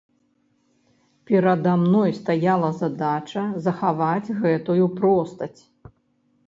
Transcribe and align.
Перада 1.27 1.73
мной 1.83 2.15
стаяла 2.21 2.71
задача 2.81 3.43
захаваць 3.67 4.33
гэтую 4.43 4.85
простасць. 5.03 5.61